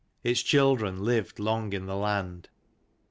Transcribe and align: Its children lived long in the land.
Its 0.23 0.41
children 0.41 1.03
lived 1.03 1.37
long 1.37 1.73
in 1.73 1.85
the 1.85 1.95
land. 1.95 2.49